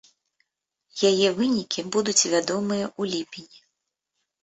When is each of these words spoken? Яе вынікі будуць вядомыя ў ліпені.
Яе 1.09 1.29
вынікі 1.41 1.81
будуць 1.99 2.27
вядомыя 2.35 2.85
ў 2.99 3.03
ліпені. 3.15 3.57